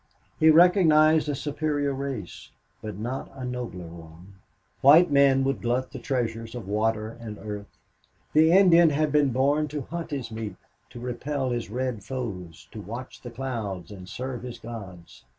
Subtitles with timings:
[0.39, 2.49] He recognized a superior race,
[2.81, 4.33] but not a nobler one.
[4.81, 7.77] White men would glut the treasures of water and earth.
[8.33, 10.55] The Indian had been born to hunt his meat,
[10.89, 15.23] to repel his red foes, to watch the clouds and serve his gods.